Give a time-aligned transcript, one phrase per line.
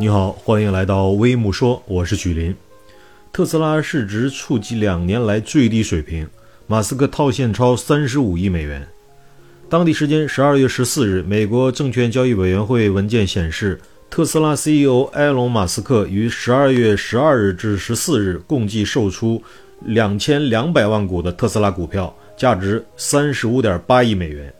[0.00, 2.54] 你好，欢迎来到微木说，我是许林。
[3.32, 6.24] 特斯拉市值触及两年来最低水平，
[6.68, 8.86] 马斯克套现超三十五亿美元。
[9.68, 19.42] 当地时间十二月十四日，美国证券交易委员会文件显示，特斯拉 CEO 埃隆·马斯克于十二月十二日至十四日共计售出
[19.80, 24.54] 两千两百万股的特斯拉股票，价值三十五点八亿美元。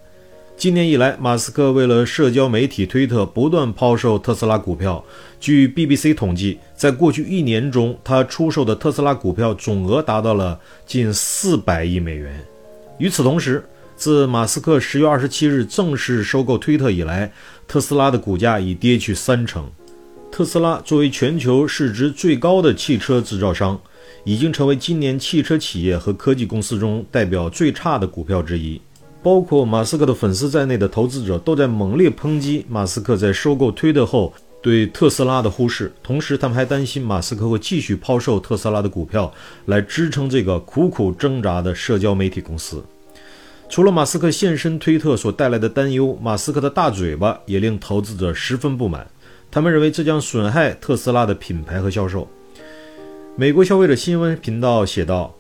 [0.58, 5.04] 今年以来，马斯克为了社交媒体推特不断抛售特斯拉股票。
[5.38, 12.44] 据 BBC 统计，在过去一年中，他出售的特斯拉股票总额达到了近四百亿美元。
[12.98, 17.30] 与此同时，自马斯克十月二十七日正式收购推特以来，
[17.68, 19.64] 特斯拉的股价已跌去三成。
[20.32, 23.80] 特斯拉作为全球市值最高的汽车制造商，
[24.24, 28.80] 已经成为今年汽车企业和科技公司中代表最差的股票之一。
[29.22, 39.32] 包括马斯克的粉丝在内的投资者都在猛烈抨击马斯克在收购推特后对特斯拉的忽视，同时他们还担心马斯克会继续抛售特斯拉的股票
[39.66, 42.82] 来支撑这个苦苦挣扎的社交媒体公司。
[43.68, 49.06] 除了马斯克现身推特所带来的担忧，马斯克的大嘴巴也令投资者十分不满，
[49.50, 52.26] 他们认为这将损害特斯拉的品牌和销售。
[53.36, 55.37] 美国消费者新闻频道写道。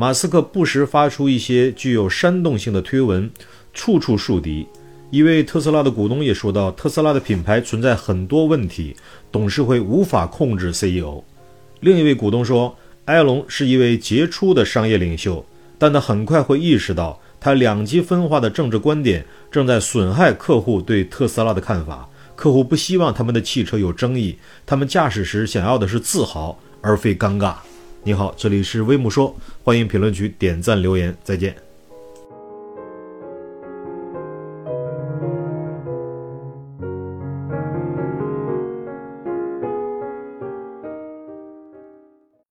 [0.00, 3.30] 马斯克不时发出一些具有煽动性的推文，
[3.74, 4.66] 处处树敌。
[5.10, 8.96] 一位特斯拉的股东也说到，特斯拉的品牌存在很多问题，
[9.30, 11.22] 董事会无法控制 CEO。
[11.80, 15.44] 另一位股东说，埃隆是一位杰出的商业领袖，
[15.76, 22.08] 但他很快会意识到，他两极分化的政治观点正在损害客户对特斯拉的看法。
[22.34, 27.56] 客户不希望他们的汽车有争议，他们驾驶时想要的是自豪，而非尴尬。
[28.02, 31.54] 你好，这里是微木说，欢迎评论区点赞留言，再见。